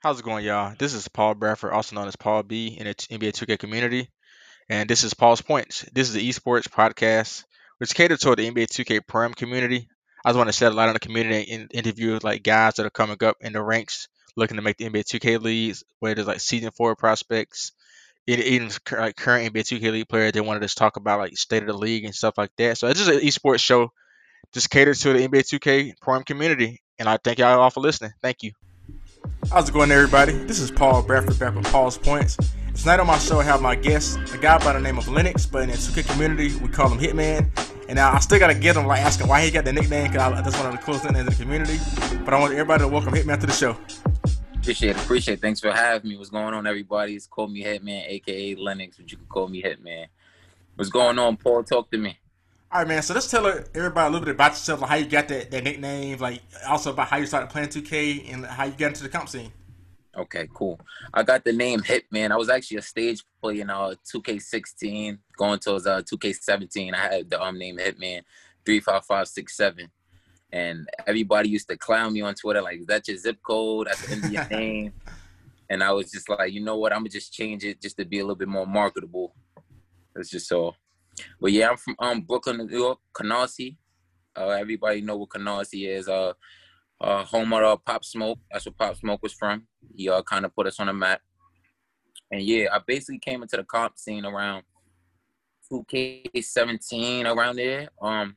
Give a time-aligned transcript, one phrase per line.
[0.00, 0.76] How's it going, y'all?
[0.78, 4.08] This is Paul Bradford, also known as Paul B in the NBA 2K community,
[4.68, 5.84] and this is Paul's Points.
[5.92, 7.42] This is the esports podcast,
[7.78, 9.88] which caters toward the NBA 2K Pro-Am community.
[10.24, 12.86] I just want to shed a light on the community and interview like guys that
[12.86, 14.06] are coming up in the ranks,
[14.36, 17.72] looking to make the NBA 2K leagues, whether it's like season four prospects,
[18.28, 20.30] even like current NBA 2K league players.
[20.30, 22.78] They wanted to talk about like state of the league and stuff like that.
[22.78, 23.90] So it's just an esports show,
[24.52, 28.12] just caters to the NBA 2K Pro-Am community, and I thank y'all all for listening.
[28.22, 28.52] Thank you.
[29.46, 30.32] How's it going, everybody?
[30.32, 32.36] This is Paul Bradford back with Paul's Points.
[32.74, 35.46] Tonight on my show, I have my guest, a guy by the name of Lennox,
[35.46, 37.48] but in the 2K community, we call him Hitman.
[37.88, 40.44] And now I still gotta get him, like asking why he got the nickname, because
[40.44, 41.78] that's one of the coolest nicknames in the community.
[42.26, 43.76] But I want everybody to welcome Hitman to the show.
[44.56, 44.96] Appreciate it.
[44.96, 45.40] Appreciate it.
[45.40, 46.18] Thanks for having me.
[46.18, 47.14] What's going on, everybody?
[47.14, 50.08] It's Call Me Hitman, aka Lennox, but you can call me Hitman.
[50.74, 51.64] What's going on, Paul?
[51.64, 52.18] Talk to me.
[52.70, 53.02] All right, man.
[53.02, 55.64] So let's tell everybody a little bit about yourself, like how you got that, that
[55.64, 59.08] nickname, like also about how you started playing 2K and how you got into the
[59.08, 59.50] comp scene.
[60.14, 60.78] Okay, cool.
[61.14, 62.30] I got the name Hitman.
[62.30, 66.92] I was actually a stage player in uh 2K16, going towards uh 2K17.
[66.92, 68.20] I had the um name Hitman,
[68.66, 69.90] three five five six seven,
[70.52, 73.86] and everybody used to clown me on Twitter like, "Is that your zip code?
[73.86, 74.92] That's the Indian name."
[75.70, 76.92] And I was just like, you know what?
[76.92, 79.34] I'm gonna just change it just to be a little bit more marketable.
[80.14, 80.76] That's just all.
[81.40, 83.76] But yeah, I'm from um Brooklyn, New York, Canarsie.
[84.36, 86.08] Uh, everybody know what Canarsie is.
[86.08, 86.32] Uh,
[87.00, 88.38] uh, home of uh, Pop Smoke.
[88.50, 89.66] That's where Pop Smoke was from.
[89.94, 91.20] He uh, kind of put us on the map.
[92.30, 94.64] And yeah, I basically came into the comp scene around
[95.70, 97.88] 2K17 around there.
[98.02, 98.36] Um,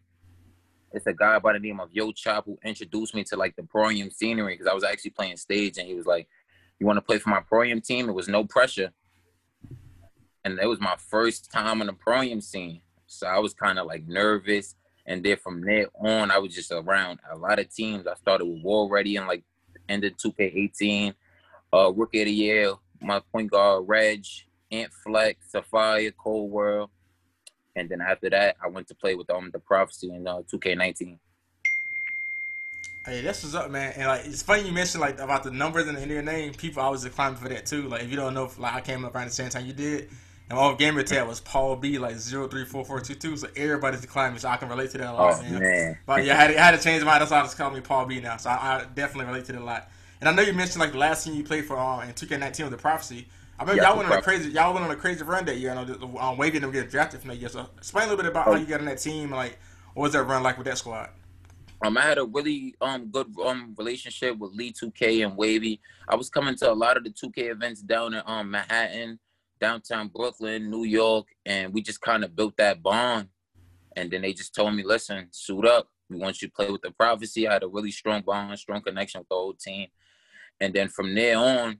[0.94, 3.64] it's a guy by the name of Yo Chop who introduced me to like the
[3.64, 6.28] pro scenery because I was actually playing stage and he was like,
[6.80, 8.92] "You want to play for my pro team?" It was no pressure
[10.44, 12.82] and it was my first time on the pro scene.
[13.08, 14.76] So I was kind of like nervous.
[15.06, 18.08] And then from there on, I was just around a lot of teams.
[18.08, 19.44] I started with War Ready and like
[19.90, 21.14] ended 2K18.
[21.74, 24.26] Uh, Rookie of the Year, my point guard, Reg,
[24.72, 26.90] Ant Flex, Sapphire, Cold World.
[27.76, 31.18] And then after that, I went to play with um, the Prophecy in uh, 2K19.
[33.06, 33.94] Hey, that's what's up, man.
[33.96, 36.54] And like, it's funny you mentioned like about the numbers in the your name.
[36.54, 37.88] People always climbing for that too.
[37.88, 39.74] Like, if you don't know, if, like I came up around the same time you
[39.74, 40.10] did,
[40.50, 43.38] and my gamer tag was Paul B like zero three four four two two.
[43.38, 45.60] So everybody's declining, so I can relate to that a lot, oh, man.
[45.60, 45.98] man.
[46.06, 47.20] But yeah, I had, to, I had to change mine.
[47.20, 48.38] That's why I just call me Paul B now.
[48.38, 49.90] So I, I, definitely relate to that a lot.
[50.20, 52.64] And I know you mentioned like the last team you played for uh, in 2K19
[52.64, 53.28] with the Prophecy.
[53.58, 55.58] I remember yeah, y'all went on a crazy y'all went on a crazy run that
[55.58, 55.72] year.
[55.72, 57.50] I know um, Wavy them get drafted from that year.
[57.50, 58.54] So explain a little bit about oh.
[58.54, 59.32] how you got on that team.
[59.32, 59.58] Like,
[59.94, 61.10] what was that run like with that squad?
[61.84, 65.80] Um, I had a really um good um relationship with Lee 2K and Wavy.
[66.08, 69.20] I was coming to a lot of the 2K events down in um Manhattan
[69.62, 73.30] downtown Brooklyn, New York, and we just kind of built that bond.
[73.96, 75.88] And then they just told me, listen, suit up.
[76.10, 77.48] We want you to play with the prophecy.
[77.48, 79.88] I had a really strong bond, strong connection with the whole team.
[80.60, 81.78] And then from there on,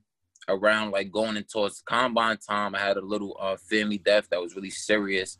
[0.48, 4.40] around like going in towards combine time, I had a little uh, family death that
[4.40, 5.36] was really serious.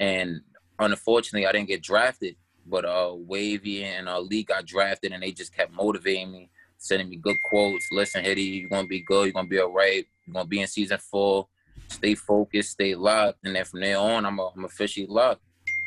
[0.00, 0.40] And
[0.78, 2.36] unfortunately, I didn't get drafted.
[2.66, 7.08] But uh, Wavy and uh, Lee got drafted, and they just kept motivating me, sending
[7.08, 7.86] me good quotes.
[7.92, 9.26] Listen, Hitty, you're gonna be good.
[9.26, 10.04] You're gonna be all right.
[10.26, 11.46] You're gonna be in season four
[11.96, 15.42] stay focused, stay locked, and then from there on, I'm, a, I'm officially locked.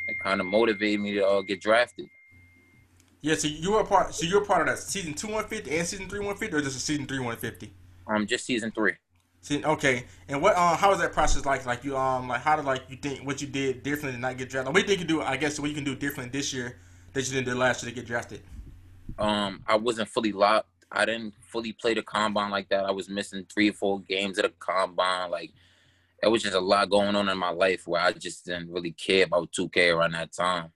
[0.07, 2.07] It kind of motivated me to uh, get drafted.
[3.21, 4.13] Yeah, so you were part.
[4.15, 6.79] So you're part of that season two 150 and season three 150, or just a
[6.79, 7.73] season three 150?
[8.07, 8.93] Um, just season three.
[9.41, 10.57] See, okay, and what?
[10.57, 11.65] Um, how was that process like?
[11.65, 14.37] Like you, um, like how did like you think what you did differently to not
[14.37, 14.67] get drafted?
[14.67, 15.21] Like, what do you think you do?
[15.21, 16.77] I guess what you can do differently this year
[17.13, 18.41] that you didn't do last year to get drafted.
[19.17, 20.67] Um, I wasn't fully locked.
[20.91, 22.85] I didn't fully play the combine like that.
[22.85, 25.29] I was missing three or four games at the combine.
[25.29, 25.51] Like
[26.21, 28.91] it was just a lot going on in my life where I just didn't really
[28.91, 30.71] care about 2K around that time.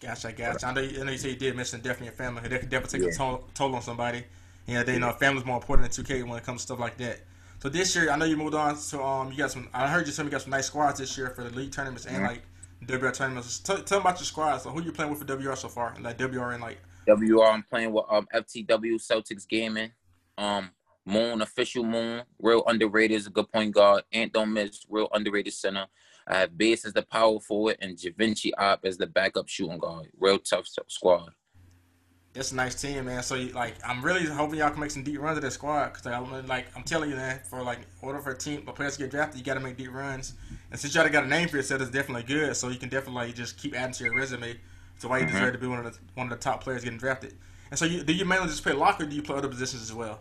[0.00, 0.66] Gotcha, gotcha.
[0.66, 2.42] I know, you, I know you say you did mention definitely your family.
[2.48, 3.14] That could definitely take yeah.
[3.14, 4.24] a toll, toll, on somebody.
[4.66, 6.96] Yeah, they you know family's more important than 2K when it comes to stuff like
[6.98, 7.20] that.
[7.60, 8.76] So this year, I know you moved on.
[8.76, 9.68] to um, you got some.
[9.72, 12.04] I heard you say you got some nice squads this year for the league tournaments
[12.04, 12.16] mm-hmm.
[12.16, 12.42] and like
[12.86, 13.60] WR tournaments.
[13.60, 14.64] Tell, tell them about your squads.
[14.64, 15.96] So who you playing with for WR so far?
[16.00, 16.78] Like WR and like
[17.08, 19.92] WR, I'm playing with um FTW Celtics Gaming.
[20.36, 20.70] Um,
[21.06, 24.02] Moon, official Moon, real underrated is a good point guard.
[24.12, 25.86] Ant don't miss, real underrated center.
[26.26, 30.08] I have Base as the power forward and Javinci Op as the backup shooting guard.
[30.18, 31.30] Real tough squad.
[32.32, 33.22] That's a nice team, man.
[33.22, 35.94] So, you, like, I'm really hoping y'all can make some deep runs of this squad.
[35.94, 38.96] Cause like, like I'm telling you, man, for like, order for a team, for players
[38.96, 40.34] to get drafted, you got to make deep runs.
[40.70, 42.54] And since y'all got a name for yourself, it's definitely good.
[42.56, 44.58] So you can definitely like, just keep adding to your resume.
[44.98, 45.34] So why you mm-hmm.
[45.34, 47.34] deserve to be one of the one of the top players getting drafted.
[47.70, 49.82] And so, you, do you mainly just play lock, or do you play other positions
[49.82, 50.20] as well?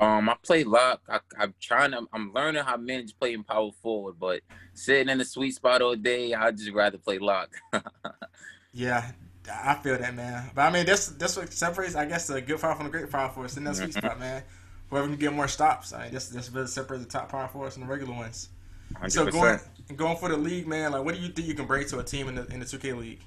[0.00, 1.02] Um, I play lock.
[1.08, 2.08] I, am trying to.
[2.12, 4.40] I'm learning how to manage playing power forward, but
[4.72, 7.50] sitting in the sweet spot all day, I'd just rather play lock.
[8.72, 9.12] yeah,
[9.52, 10.50] I feel that, man.
[10.54, 13.10] But I mean, that's that's what separates, I guess, the good power from the great
[13.10, 13.50] power forward.
[13.50, 14.42] Sitting in that sweet spot, man.
[14.88, 15.92] whoever can get more stops.
[15.92, 18.48] I mean, this this really separates the top power for us and the regular ones.
[18.94, 19.12] 100%.
[19.12, 19.60] So going
[19.96, 20.92] going for the league, man.
[20.92, 22.66] Like, what do you think you can bring to a team in the in the
[22.66, 23.20] two K league?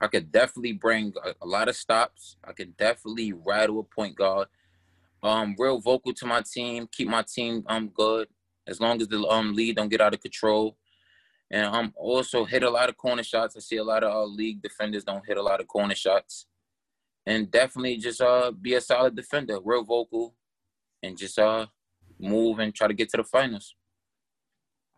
[0.00, 2.34] I could definitely bring a, a, lot of stops.
[2.42, 4.48] I could definitely rattle a point guard.
[5.22, 8.28] Um, real vocal to my team, keep my team um good
[8.66, 10.76] as long as the um lead don't get out of control.
[11.50, 13.56] And um also hit a lot of corner shots.
[13.56, 16.46] I see a lot of uh, league defenders don't hit a lot of corner shots.
[17.26, 20.34] And definitely just uh be a solid defender, real vocal,
[21.02, 21.66] and just uh
[22.18, 23.74] move and try to get to the finals.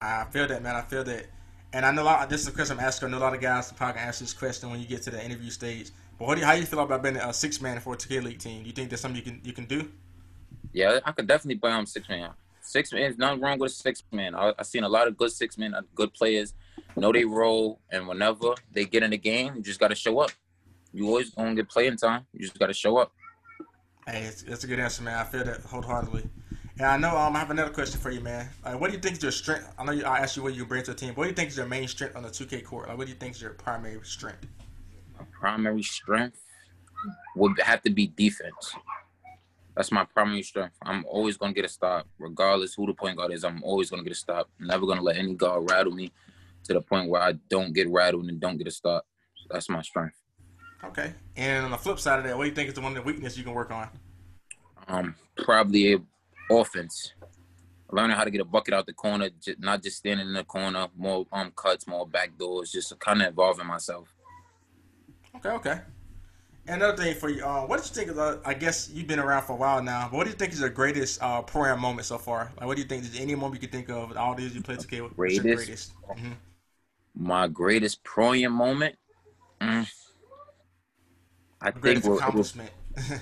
[0.00, 0.77] I feel that, man.
[0.77, 1.27] I feel that.
[1.73, 3.09] And I know a lot, this is a question I'm asking.
[3.09, 5.11] I know a lot of guys probably can ask this question when you get to
[5.11, 5.91] the interview stage.
[6.19, 8.38] But do how do you feel about being a six man for a 2K League
[8.38, 8.62] team?
[8.62, 9.91] Do you think that's something you can you can do?
[10.75, 12.31] Yeah, I could definitely play on six man.
[12.61, 14.35] Six man, there's nothing wrong with six man.
[14.35, 16.53] I, have seen a lot of good six men, uh, good players,
[16.97, 20.19] know they role, and whenever they get in the game, you just got to show
[20.19, 20.32] up.
[20.93, 22.26] You always gonna get playing time.
[22.32, 23.12] You just got to show up.
[24.06, 25.17] Hey, that's a good answer, man.
[25.17, 26.29] I feel that wholeheartedly.
[26.77, 28.49] And I know um, I have another question for you, man.
[28.65, 29.73] Like, what do you think is your strength?
[29.79, 31.11] I know you, I asked you what you bring to a team.
[31.11, 32.88] But what do you think is your main strength on the 2K court?
[32.88, 34.44] Like, what do you think is your primary strength?
[35.17, 36.41] My primary strength
[37.37, 38.75] would have to be defense.
[39.76, 40.76] That's my primary strength.
[40.82, 43.44] I'm always gonna get a stop, regardless who the point guard is.
[43.44, 44.49] I'm always gonna get a stop.
[44.61, 46.12] I'm never gonna let any guard rattle me
[46.65, 49.05] to the point where I don't get rattled and don't get a stop.
[49.37, 50.17] So that's my strength.
[50.85, 51.15] Okay.
[51.37, 53.03] And on the flip side of that, what do you think is the one the
[53.03, 53.88] weakness you can work on?
[54.87, 56.00] Um, probably
[56.50, 57.12] offense.
[57.91, 60.88] Learning how to get a bucket out the corner, not just standing in the corner,
[60.97, 64.12] more um cuts, more back doors, just kind of involving myself.
[65.37, 65.81] Okay, okay.
[66.66, 69.19] Another thing for you, uh, what do you think of the, I guess you've been
[69.19, 71.78] around for a while now, but what do you think is your greatest uh, program
[71.78, 72.52] moment so far?
[72.56, 74.62] Like, what do you think, is any moment you can think of, all these you
[74.62, 75.43] played 2K, greatest?
[75.43, 75.93] greatest?
[76.08, 76.32] Mm-hmm.
[77.16, 78.96] My greatest program moment?
[79.61, 79.87] Mm.
[81.61, 82.70] I greatest think accomplishment.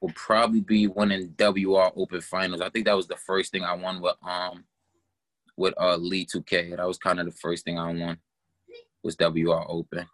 [0.00, 2.60] will probably be winning WR Open Finals.
[2.60, 4.64] I think that was the first thing I won with um
[5.56, 6.76] with uh Lee 2K.
[6.76, 8.18] That was kind of the first thing I won
[9.02, 10.06] was WR Open.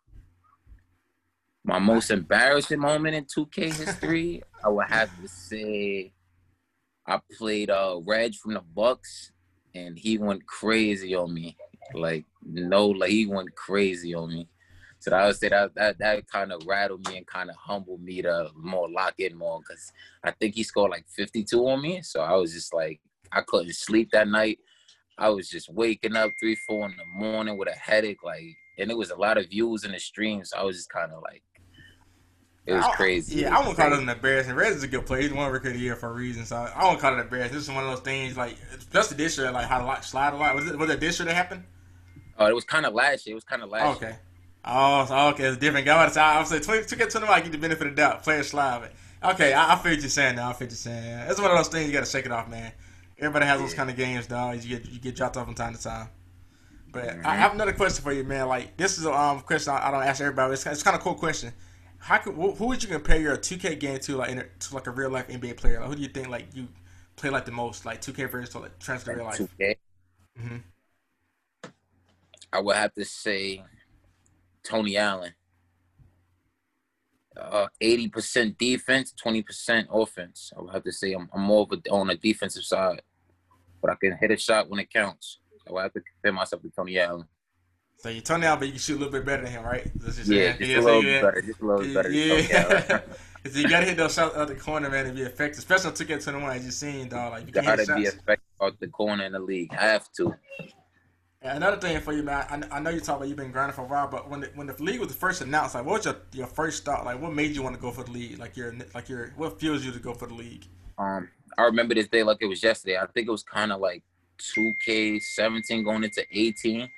[1.64, 6.12] My most embarrassing moment in 2K history, I would have to say
[7.06, 9.32] I played uh Reg from the Bucks
[9.74, 11.56] and he went crazy on me.
[11.94, 14.48] Like no, like he went crazy on me.
[14.98, 18.02] So I would say that that, that kind of rattled me and kind of humbled
[18.02, 19.92] me to more lock in more because
[20.22, 22.02] I think he scored like 52 on me.
[22.02, 23.00] So I was just like,
[23.32, 24.58] I couldn't sleep that night.
[25.18, 28.90] I was just waking up three, four in the morning with a headache, like, and
[28.90, 30.44] it was a lot of views in the stream.
[30.44, 31.42] So I was just kind of like,
[32.64, 33.40] it was crazy.
[33.40, 34.54] Yeah, I won't call it an embarrassing.
[34.54, 35.22] Rez is a good player.
[35.22, 36.44] He's one record of the year for a reason.
[36.44, 37.54] So I won't call it an embarrassing.
[37.54, 40.32] This is one of those things like, especially this year, like how to like slide
[40.32, 40.54] a lot.
[40.54, 41.64] Was it was it this year that happened?
[42.38, 43.32] Oh, it was kind of last year.
[43.32, 43.84] It was kind of last.
[43.84, 44.16] Oh, okay.
[44.64, 45.86] Oh, so, okay, it's different.
[45.86, 46.36] Go outside.
[46.36, 48.22] I was saying, to, to get to the mic, get the benefit of the doubt.
[48.22, 48.90] Player slide.
[49.24, 50.50] Okay, I, I feel what you're saying now.
[50.50, 51.26] I feel what you're saying.
[51.28, 52.72] It's one of those things you got to shake it off, man.
[53.18, 54.62] Everybody has those kind of games, dog.
[54.62, 56.08] You get you get dropped off from time to time.
[56.92, 57.26] But mm-hmm.
[57.26, 58.48] I have another question for you, man.
[58.48, 60.54] Like this is a um, question I, I don't ask everybody.
[60.54, 61.52] It's, it's kind of a cool question.
[62.02, 64.74] How could who, who would you compare your 2K game to, like in a, to
[64.74, 65.78] like a real life NBA player?
[65.78, 66.66] Like, who do you think like you
[67.14, 69.38] play like the most, like 2K versus to like transfer real life?
[69.38, 69.76] 2K.
[70.40, 70.56] Mm-hmm.
[72.52, 73.62] I would have to say
[74.64, 75.32] Tony Allen.
[77.40, 80.52] Uh, 80% defense, 20% offense.
[80.58, 83.00] I would have to say I'm, I'm more of a, on the defensive side,
[83.80, 85.38] but I can hit a shot when it counts.
[85.68, 87.28] So I have to compare myself to Tony Allen.
[88.02, 89.88] So you Tony Allen, but you can shoot a little bit better than him, right?
[89.94, 91.42] Yeah, just yeah, a little better.
[91.42, 92.10] Just a little better.
[92.10, 93.00] Yeah.
[93.48, 95.58] so you gotta hit those shots out the corner, man, to be effective.
[95.58, 97.30] Especially on 2K21, as you seen, dog.
[97.30, 99.72] Like you, you gotta be effective out the corner in the league.
[99.72, 100.34] I have to.
[101.42, 102.66] And another thing for you, man.
[102.72, 104.46] I, I know you talk about you've been grinding for a while, but when the,
[104.56, 107.04] when the league was first announced, like, what was your, your first thought?
[107.04, 108.36] Like, what made you want to go for the league?
[108.40, 110.66] Like, your like your what fuels you to go for the league?
[110.98, 112.98] Um, I remember this day like it was yesterday.
[112.98, 114.02] I think it was kind of like
[114.40, 116.88] 2K17 going into 18.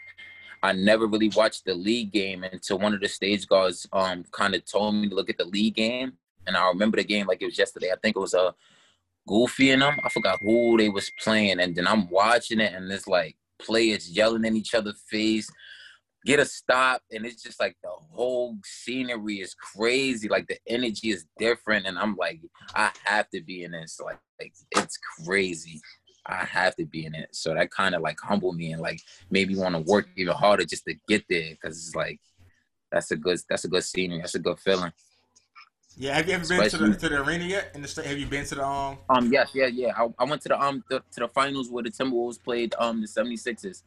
[0.64, 4.54] I never really watched the league game until one of the stage guards um kind
[4.54, 6.14] of told me to look at the league game,
[6.46, 7.90] and I remember the game like it was yesterday.
[7.92, 8.52] I think it was a uh,
[9.28, 9.98] Goofy and them.
[10.02, 14.10] I forgot who they was playing, and then I'm watching it, and it's like players
[14.10, 15.50] yelling in each other's face,
[16.24, 20.28] get a stop, and it's just like the whole scenery is crazy.
[20.28, 22.40] Like the energy is different, and I'm like,
[22.74, 24.00] I have to be in this.
[24.02, 25.82] Like, like it's crazy.
[26.26, 27.28] I have to be in it.
[27.32, 29.00] So that kind of like humbled me and like
[29.30, 32.20] made me want to work even harder just to get there because it's like
[32.90, 34.18] that's a good that's a good scenery.
[34.18, 34.92] That's a good feeling.
[35.96, 37.70] Yeah, have you ever been to the, to the arena yet?
[37.74, 38.98] In the state, have you been to the um?
[39.08, 39.92] Um, yes, yeah, yeah.
[39.96, 43.00] I, I went to the um the, to the finals where the Timberwolves played um
[43.00, 43.82] the 76ers.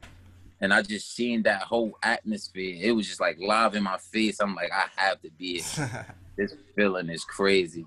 [0.62, 2.78] and I just seen that whole atmosphere.
[2.80, 4.40] It was just like live in my face.
[4.40, 5.80] I'm like, I have to be it.
[6.38, 7.86] this feeling is crazy.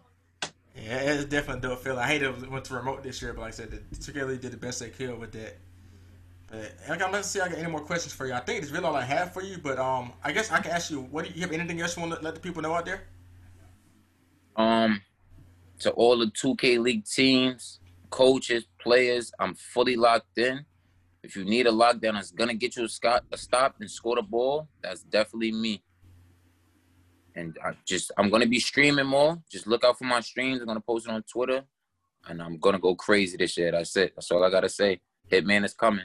[0.83, 1.99] Yeah, it's definitely a dope feeling.
[1.99, 4.41] I hate it went to remote this year, but like I said, the 2K League
[4.41, 5.59] did the best they could with that.
[6.51, 7.41] But I got let's see.
[7.41, 8.33] I got any more questions for you.
[8.33, 9.59] I think it's really all I have for you.
[9.59, 11.01] But um, I guess I can ask you.
[11.01, 12.87] What do you, you have anything else you want to let the people know out
[12.87, 13.03] there?
[14.57, 15.03] Um,
[15.81, 20.65] to all the 2K League teams, coaches, players, I'm fully locked in.
[21.23, 24.17] If you need a lockdown that's gonna get you a, stop, a stop and score
[24.17, 25.83] the ball, that's definitely me.
[27.41, 29.39] And I just I'm gonna be streaming more.
[29.51, 30.61] Just look out for my streams.
[30.61, 31.65] I'm gonna post it on Twitter,
[32.29, 33.73] and I'm gonna go crazy this year.
[33.73, 34.13] That's it.
[34.15, 35.01] That's all I gotta say.
[35.33, 36.05] Hitman is coming.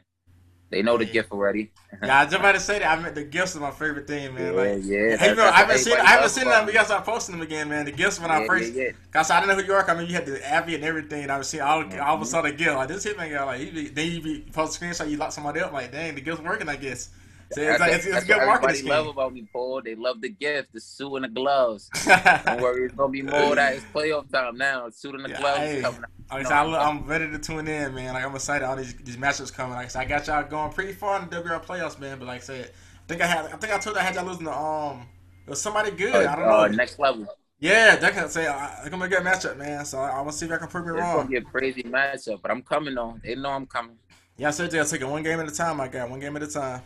[0.72, 1.72] They know the gift already.
[2.04, 2.98] yeah, I was just about to say that.
[2.98, 4.54] I mean, the gifts are my favorite thing, man.
[4.54, 5.18] Yeah, like, yeah.
[5.18, 6.66] Hey, bro, I haven't seen, I haven't seen them.
[6.66, 7.86] We gotta posting them again, man.
[7.86, 8.92] The gifts when yeah, I first, yeah, yeah.
[9.12, 9.90] cause I didn't know who you are.
[9.90, 11.24] I mean, you had the Abby and everything.
[11.24, 12.02] And I was seeing all, Mm-hmm.
[12.02, 13.44] all of a sudden, a gift like this hitman guy.
[13.44, 15.74] Like, he be, then you be post screenshot, you lock somebody up.
[15.74, 16.70] Like, dang, the gift's working.
[16.70, 17.10] I guess.
[17.50, 19.82] So it's like it's, it's that's good marketing everybody love about me, Paul.
[19.84, 21.92] They love the gift, the suit and the gloves.
[22.46, 23.76] Don't worry, it's gonna be more of that.
[23.76, 24.90] It's playoff time now.
[24.90, 25.82] Suit and the Yeah, gloves hey.
[25.82, 28.14] coming I said, I I'm I'm ready to tune in, man.
[28.14, 28.66] Like I'm excited.
[28.66, 29.76] All these these matchups coming.
[29.76, 32.20] Like I said, I got y'all going pretty far in the WR playoffs, man.
[32.20, 33.46] But like I said, I think I had.
[33.46, 35.08] I think I told you I had y'all losing to um.
[35.46, 36.26] It was somebody good.
[36.26, 36.64] I don't know.
[36.64, 37.28] Uh, next level.
[37.60, 39.86] Yeah, that can say uh, it's gonna be a good matchup, man.
[39.86, 41.28] So I want to see if I can prove me It's gonna wrong.
[41.28, 43.20] be a crazy matchup, but I'm coming though.
[43.24, 43.98] They know I'm coming.
[44.38, 45.80] Yeah, I said take it one game at a time.
[45.80, 46.82] I got one game at a time.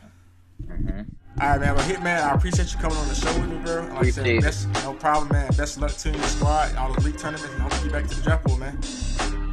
[0.68, 1.02] Hmm
[1.42, 1.76] All right, man.
[1.76, 3.88] But Hitman, I appreciate you coming on the show with me, bro.
[3.94, 5.48] Like I said, best, no problem, man.
[5.56, 8.16] Best of luck to your squad, all the league tournaments, and hopefully get back to
[8.16, 8.78] the draft pool, man.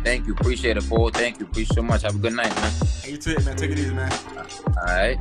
[0.04, 0.34] Thank you.
[0.34, 1.10] Appreciate it, Paul.
[1.10, 1.46] Thank you.
[1.46, 2.02] Appreciate so much.
[2.02, 2.72] Have a good night, man.
[3.02, 3.56] Hey, you too, man.
[3.56, 4.12] Take it easy, man.
[4.36, 5.18] All right.